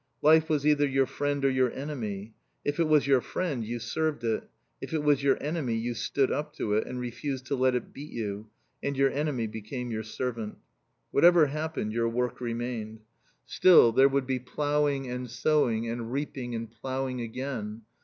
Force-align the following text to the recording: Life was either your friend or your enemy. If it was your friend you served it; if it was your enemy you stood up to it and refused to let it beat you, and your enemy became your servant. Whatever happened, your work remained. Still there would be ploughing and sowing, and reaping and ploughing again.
Life 0.23 0.49
was 0.49 0.65
either 0.65 0.87
your 0.87 1.05
friend 1.05 1.45
or 1.45 1.49
your 1.51 1.71
enemy. 1.71 2.33
If 2.65 2.79
it 2.79 2.87
was 2.87 3.05
your 3.05 3.21
friend 3.21 3.63
you 3.63 3.77
served 3.77 4.23
it; 4.23 4.49
if 4.81 4.93
it 4.95 5.03
was 5.03 5.21
your 5.21 5.37
enemy 5.39 5.75
you 5.75 5.93
stood 5.93 6.31
up 6.31 6.53
to 6.55 6.73
it 6.73 6.87
and 6.87 6.99
refused 6.99 7.45
to 7.45 7.55
let 7.55 7.75
it 7.75 7.93
beat 7.93 8.09
you, 8.11 8.49
and 8.81 8.97
your 8.97 9.11
enemy 9.11 9.45
became 9.45 9.91
your 9.91 10.01
servant. 10.01 10.57
Whatever 11.11 11.45
happened, 11.45 11.93
your 11.93 12.09
work 12.09 12.41
remained. 12.41 13.01
Still 13.45 13.91
there 13.91 14.09
would 14.09 14.25
be 14.25 14.39
ploughing 14.39 15.07
and 15.07 15.29
sowing, 15.29 15.87
and 15.87 16.11
reaping 16.11 16.55
and 16.55 16.71
ploughing 16.71 17.21
again. 17.21 17.83